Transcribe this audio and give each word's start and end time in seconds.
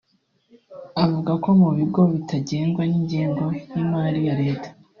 avuga 1.03 1.31
ko 1.43 1.49
mu 1.59 1.69
bigo 1.77 2.01
bitagengwa 2.13 2.81
n’ingengo 2.89 3.45
y’imari 3.73 4.19
ya 4.27 4.35
leta 4.41 4.69